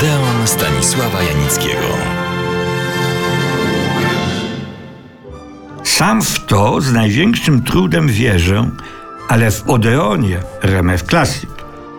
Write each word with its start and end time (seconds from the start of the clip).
Odeon 0.00 0.46
Stanisława 0.46 1.22
Janickiego. 1.22 1.86
Sam 5.84 6.22
w 6.22 6.46
to 6.46 6.80
z 6.80 6.92
największym 6.92 7.62
trudem 7.62 8.08
wierzę, 8.08 8.70
ale 9.28 9.50
w 9.50 9.70
Odeonie 9.70 10.38
RMF 10.62 11.02
Classic 11.02 11.50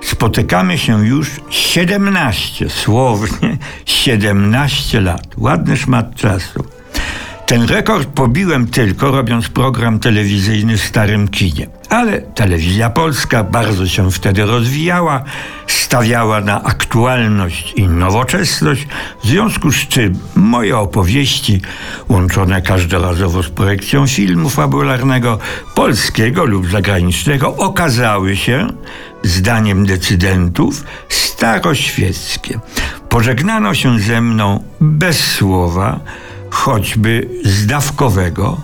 spotykamy 0.03 0.77
się 0.77 1.05
już 1.05 1.29
17, 1.49 2.69
słownie 2.69 3.57
17 3.85 5.01
lat. 5.01 5.27
Ładny 5.37 5.77
szmat 5.77 6.15
czasu. 6.15 6.70
Ten 7.51 7.63
rekord 7.63 8.09
pobiłem 8.09 8.67
tylko 8.67 9.11
robiąc 9.11 9.49
program 9.49 9.99
telewizyjny 9.99 10.77
w 10.77 10.81
starym 10.81 11.27
kinie. 11.27 11.67
Ale 11.89 12.21
telewizja 12.21 12.89
polska 12.89 13.43
bardzo 13.43 13.87
się 13.87 14.11
wtedy 14.11 14.45
rozwijała, 14.45 15.23
stawiała 15.67 16.41
na 16.41 16.63
aktualność 16.63 17.73
i 17.75 17.87
nowoczesność, 17.87 18.87
w 19.23 19.27
związku 19.27 19.71
z 19.71 19.75
czym 19.75 20.19
moje 20.35 20.77
opowieści, 20.77 21.61
łączone 22.09 22.61
każdorazowo 22.61 23.43
z 23.43 23.49
projekcją 23.49 24.07
filmu 24.07 24.49
fabularnego, 24.49 25.39
polskiego 25.75 26.45
lub 26.45 26.69
zagranicznego, 26.69 27.57
okazały 27.57 28.35
się, 28.35 28.67
zdaniem 29.23 29.85
decydentów, 29.85 30.83
staroświeckie. 31.09 32.59
Pożegnano 33.09 33.73
się 33.73 33.99
ze 33.99 34.21
mną 34.21 34.63
bez 34.81 35.19
słowa, 35.33 35.99
choćby 36.51 37.29
zdawkowego, 37.43 38.61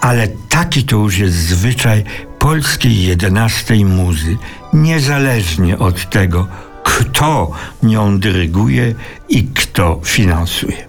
ale 0.00 0.28
taki 0.48 0.84
to 0.84 0.96
już 0.96 1.18
jest 1.18 1.36
zwyczaj 1.36 2.04
polskiej 2.38 3.02
jedenastej 3.02 3.84
muzy, 3.84 4.36
niezależnie 4.72 5.78
od 5.78 6.10
tego, 6.10 6.46
kto 6.82 7.50
nią 7.82 8.18
dyryguje 8.18 8.94
i 9.28 9.44
kto 9.44 10.00
finansuje. 10.04 10.88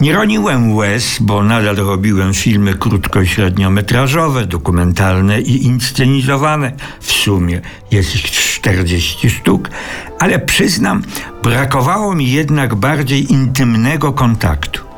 Nie 0.00 0.12
roniłem 0.12 0.74
łez, 0.74 1.18
bo 1.20 1.42
nadal 1.42 1.76
robiłem 1.76 2.34
filmy 2.34 2.74
krótko- 2.74 3.22
i 3.22 3.26
średniometrażowe, 3.26 4.46
dokumentalne 4.46 5.40
i 5.40 5.64
inscenizowane. 5.64 6.72
W 7.00 7.12
sumie 7.12 7.60
jest 7.90 8.14
ich 8.14 8.30
40 8.30 9.30
sztuk, 9.30 9.70
ale 10.18 10.38
przyznam, 10.38 11.02
brakowało 11.42 12.14
mi 12.14 12.30
jednak 12.32 12.74
bardziej 12.74 13.32
intymnego 13.32 14.12
kontaktu. 14.12 14.93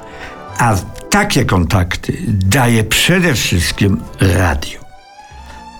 A 0.58 0.74
takie 1.10 1.44
kontakty 1.44 2.18
daje 2.28 2.84
przede 2.84 3.34
wszystkim 3.34 4.00
radio. 4.20 4.80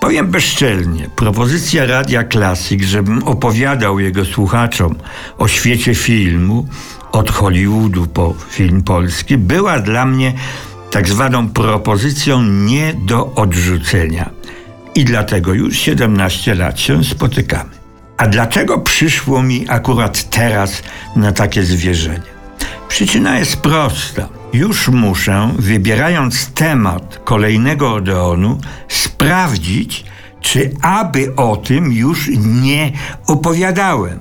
Powiem 0.01 0.31
bezczelnie, 0.31 1.09
propozycja 1.17 1.87
Radia 1.87 2.25
Classic, 2.25 2.83
żebym 2.83 3.23
opowiadał 3.23 4.01
jego 4.01 4.25
słuchaczom 4.25 4.95
o 5.39 5.49
świecie 5.49 5.95
filmu, 5.95 6.67
od 7.13 7.31
Hollywoodu 7.31 8.07
po 8.07 8.35
film 8.51 8.83
polski, 8.83 9.39
była 9.39 9.79
dla 9.79 10.07
mnie 10.07 10.33
tak 10.91 11.09
zwaną 11.09 11.49
propozycją 11.49 12.43
nie 12.43 12.95
do 12.95 13.35
odrzucenia. 13.35 14.31
I 14.95 15.05
dlatego 15.05 15.55
już 15.55 15.79
17 15.79 16.55
lat 16.55 16.81
się 16.81 17.05
spotykamy. 17.05 17.71
A 18.17 18.27
dlaczego 18.27 18.79
przyszło 18.79 19.43
mi 19.43 19.65
akurat 19.69 20.31
teraz 20.31 20.83
na 21.17 21.33
takie 21.33 21.63
zwierzenie? 21.63 22.37
Przyczyna 22.89 23.39
jest 23.39 23.57
prosta. 23.57 24.36
Już 24.57 24.89
muszę, 24.89 25.51
wybierając 25.59 26.47
temat 26.47 27.21
kolejnego 27.25 27.95
Odeonu, 27.95 28.59
sprawdzić, 28.89 30.05
czy 30.41 30.71
aby 30.83 31.37
o 31.37 31.57
tym 31.57 31.93
już 31.93 32.31
nie 32.39 32.93
opowiadałem. 33.27 34.19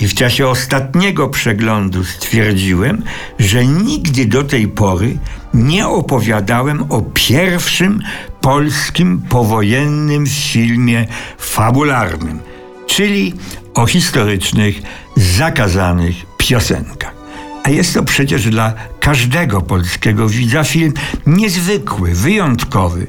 I 0.00 0.08
w 0.08 0.14
czasie 0.14 0.48
ostatniego 0.48 1.28
przeglądu 1.28 2.04
stwierdziłem, 2.04 3.02
że 3.38 3.66
nigdy 3.66 4.26
do 4.26 4.44
tej 4.44 4.68
pory 4.68 5.18
nie 5.54 5.88
opowiadałem 5.88 6.92
o 6.92 7.02
pierwszym 7.14 8.02
polskim 8.40 9.22
powojennym 9.28 10.26
filmie 10.26 11.06
fabularnym, 11.38 12.38
czyli 12.86 13.34
o 13.74 13.86
historycznych, 13.86 14.82
zakazanych 15.16 16.14
piosenkach. 16.38 17.23
A 17.64 17.70
jest 17.70 17.94
to 17.94 18.02
przecież 18.02 18.50
dla 18.50 18.72
każdego 19.00 19.60
polskiego 19.60 20.28
widza 20.28 20.64
film 20.64 20.92
niezwykły, 21.26 22.14
wyjątkowy, 22.14 23.06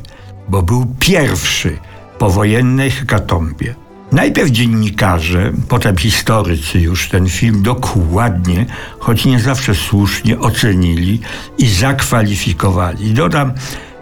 bo 0.49 0.61
był 0.61 0.85
pierwszy 0.99 1.77
powojennej 2.19 2.91
hekatombie. 2.91 3.75
Najpierw 4.11 4.51
dziennikarze, 4.51 5.51
potem 5.69 5.97
historycy 5.97 6.79
już 6.79 7.09
ten 7.09 7.29
film 7.29 7.63
dokładnie, 7.63 8.65
choć 8.99 9.25
nie 9.25 9.39
zawsze 9.39 9.75
słusznie 9.75 10.39
ocenili 10.39 11.19
i 11.57 11.67
zakwalifikowali. 11.67 13.13
Dodam, 13.13 13.53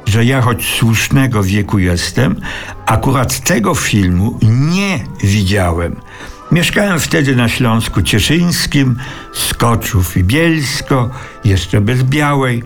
że 0.05 0.25
ja 0.25 0.41
choć 0.41 0.65
słusznego 0.79 1.43
wieku 1.43 1.79
jestem, 1.79 2.41
akurat 2.85 3.39
tego 3.39 3.75
filmu 3.75 4.39
nie 4.41 4.99
widziałem. 5.23 5.95
Mieszkałem 6.53 6.99
wtedy 6.99 7.35
na 7.35 7.49
Śląsku 7.49 8.01
Cieszyńskim, 8.01 8.97
Skoczów 9.33 10.17
i 10.17 10.23
Bielsko, 10.23 11.09
jeszcze 11.45 11.81
bez 11.81 12.03
Białej. 12.03 12.63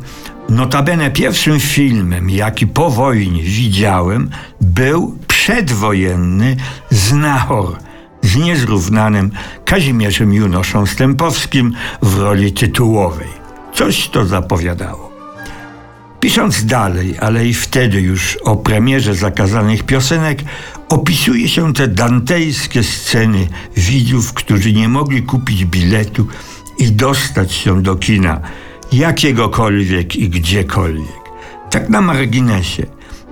Notabene 0.50 1.12
pierwszym 1.12 1.60
filmem, 1.60 2.30
jaki 2.30 2.68
po 2.68 2.90
wojnie 2.90 3.44
widziałem, 3.44 4.30
był 4.62 5.18
przedwojenny 5.28 6.56
Znachor 6.90 7.78
z 8.22 8.36
niezrównanym 8.36 9.32
Kazimierzem 9.66 10.34
Junoszą 10.34 10.86
Stępowskim 10.86 11.74
w 12.02 12.18
roli 12.18 12.54
tytułowej. 12.54 13.30
Coś 13.74 14.10
to 14.10 14.26
zapowiadało. 14.26 15.07
Pisząc 16.20 16.66
dalej, 16.66 17.16
ale 17.20 17.48
i 17.48 17.54
wtedy 17.54 18.02
już 18.02 18.36
o 18.36 18.56
premierze 18.56 19.16
zakazanych 19.16 19.84
piosenek, 19.84 20.40
opisuje 20.90 21.50
się 21.50 21.74
te 21.74 21.88
dantejskie 21.88 22.84
sceny 22.84 23.48
widzów, 23.78 24.34
którzy 24.34 24.74
nie 24.74 24.90
mogli 24.90 25.24
kupić 25.24 25.66
biletu 25.66 26.28
i 26.78 26.92
dostać 26.92 27.52
się 27.52 27.82
do 27.82 27.96
kina 27.96 28.42
jakiegokolwiek 28.92 30.16
i 30.16 30.30
gdziekolwiek. 30.30 31.28
Tak 31.70 31.90
na 31.90 32.02
marginesie. 32.02 32.86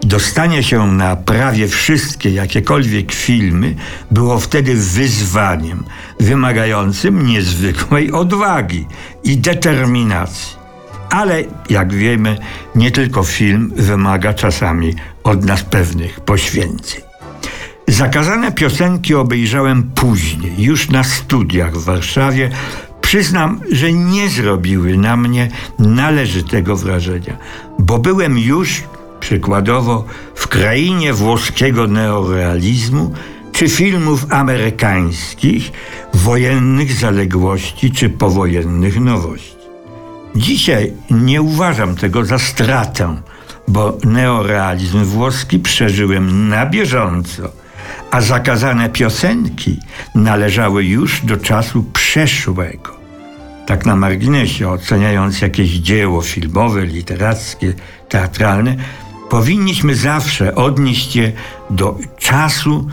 Dostanie 0.03 0.63
się 0.63 0.91
na 0.91 1.15
prawie 1.15 1.67
wszystkie 1.67 2.29
jakiekolwiek 2.29 3.11
filmy 3.11 3.75
było 4.11 4.39
wtedy 4.39 4.75
wyzwaniem 4.75 5.83
wymagającym 6.19 7.27
niezwykłej 7.27 8.11
odwagi 8.11 8.85
i 9.23 9.37
determinacji. 9.37 10.64
Ale 11.15 11.43
jak 11.69 11.93
wiemy, 11.93 12.37
nie 12.75 12.91
tylko 12.91 13.23
film 13.23 13.71
wymaga 13.75 14.33
czasami 14.33 14.93
od 15.23 15.45
nas 15.45 15.63
pewnych 15.63 16.19
poświęceń. 16.19 17.01
Zakazane 17.87 18.51
piosenki 18.51 19.15
obejrzałem 19.15 19.83
później, 19.83 20.53
już 20.57 20.89
na 20.89 21.03
studiach 21.03 21.77
w 21.77 21.83
Warszawie. 21.83 22.49
Przyznam, 23.01 23.59
że 23.71 23.93
nie 23.93 24.29
zrobiły 24.29 24.97
na 24.97 25.17
mnie 25.17 25.49
należytego 25.79 26.75
wrażenia, 26.75 27.37
bo 27.79 27.99
byłem 27.99 28.39
już 28.39 28.83
przykładowo 29.19 30.05
w 30.35 30.47
krainie 30.47 31.13
włoskiego 31.13 31.87
neorealizmu 31.87 33.13
czy 33.51 33.69
filmów 33.69 34.25
amerykańskich, 34.29 35.71
wojennych 36.13 36.93
zaległości 36.93 37.91
czy 37.91 38.09
powojennych 38.09 38.99
nowości. 38.99 39.64
Dzisiaj 40.35 40.93
nie 41.09 41.41
uważam 41.41 41.95
tego 41.95 42.25
za 42.25 42.39
stratę, 42.39 43.21
bo 43.67 43.97
neorealizm 44.03 45.03
włoski 45.03 45.59
przeżyłem 45.59 46.49
na 46.49 46.65
bieżąco, 46.65 47.51
a 48.11 48.21
zakazane 48.21 48.89
piosenki 48.89 49.79
należały 50.15 50.85
już 50.85 51.21
do 51.25 51.37
czasu 51.37 51.83
przeszłego. 51.93 52.95
Tak 53.65 53.85
na 53.85 53.95
marginesie, 53.95 54.69
oceniając 54.69 55.41
jakieś 55.41 55.69
dzieło 55.69 56.21
filmowe, 56.21 56.85
literackie, 56.85 57.73
teatralne, 58.09 58.75
powinniśmy 59.29 59.95
zawsze 59.95 60.55
odnieść 60.55 61.15
je 61.15 61.31
do 61.69 61.97
czasu 62.17 62.87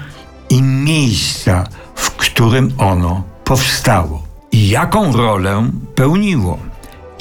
i 0.51 0.63
miejsca, 0.63 1.69
w 1.95 2.11
którym 2.11 2.73
ono 2.79 3.23
powstało 3.45 4.23
i 4.53 4.69
jaką 4.69 5.13
rolę 5.13 5.71
pełniło, 5.95 6.59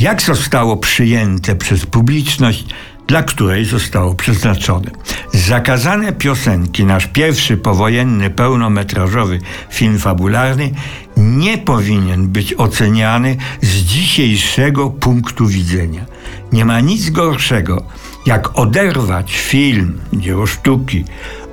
jak 0.01 0.21
zostało 0.21 0.77
przyjęte 0.77 1.55
przez 1.55 1.85
publiczność, 1.85 2.65
dla 3.07 3.23
której 3.23 3.65
zostało 3.65 4.15
przeznaczone. 4.15 4.91
Zakazane 5.33 6.13
piosenki, 6.13 6.85
nasz 6.85 7.07
pierwszy 7.07 7.57
powojenny 7.57 8.29
pełnometrażowy 8.29 9.39
film 9.69 9.99
fabularny, 9.99 10.71
nie 11.17 11.57
powinien 11.57 12.27
być 12.27 12.53
oceniany 12.53 13.37
z 13.61 13.67
dzisiejszego 13.67 14.89
punktu 14.89 15.47
widzenia. 15.47 16.05
Nie 16.51 16.65
ma 16.65 16.79
nic 16.79 17.09
gorszego, 17.09 17.83
jak 18.25 18.59
oderwać 18.59 19.37
film, 19.37 20.01
dzieło 20.13 20.47
sztuki, 20.47 21.05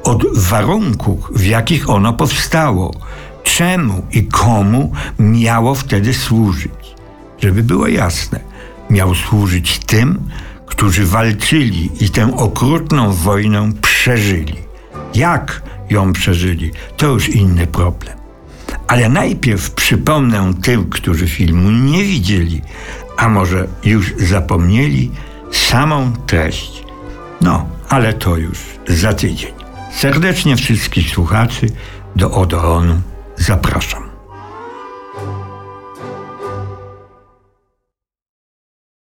od 0.05 0.39
warunków, 0.39 1.31
w 1.35 1.45
jakich 1.45 1.91
ono 1.91 2.13
powstało, 2.13 2.95
czemu 3.43 4.07
i 4.13 4.27
komu 4.27 4.93
miało 5.19 5.75
wtedy 5.75 6.15
służyć. 6.15 6.88
Żeby 7.43 7.63
było 7.63 7.89
jasne, 7.89 8.41
miał 8.91 9.15
służyć 9.15 9.79
tym, 9.79 10.31
którzy 10.67 11.07
walczyli 11.07 11.91
i 12.01 12.11
tę 12.11 12.37
okrutną 12.37 13.13
wojnę 13.13 13.73
przeżyli. 13.83 14.55
Jak 15.15 15.63
ją 15.91 16.13
przeżyli, 16.13 16.71
to 16.97 17.07
już 17.07 17.29
inny 17.29 17.67
problem. 17.67 18.19
Ale 18.87 19.09
najpierw 19.09 19.71
przypomnę 19.71 20.55
tym, 20.63 20.91
którzy 20.91 21.29
filmu 21.29 21.71
nie 21.71 22.05
widzieli, 22.05 22.63
a 23.17 23.29
może 23.29 23.69
już 23.85 24.15
zapomnieli, 24.19 25.11
samą 25.53 26.13
treść. 26.27 26.85
No, 27.41 27.67
ale 27.89 28.13
to 28.13 28.37
już 28.37 28.59
za 28.89 29.13
tydzień. 29.13 29.53
Serdecznie 29.97 30.57
wszystkich 30.57 31.11
słuchaczy 31.11 31.67
do 32.17 32.31
Odeonu 32.31 33.01
zapraszam. 33.37 34.08